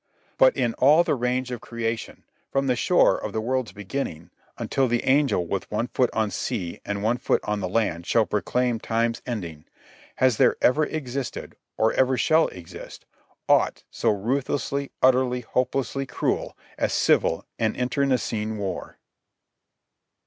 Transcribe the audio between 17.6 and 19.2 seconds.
internecine war